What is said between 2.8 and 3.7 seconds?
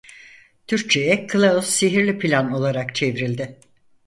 çevrildi.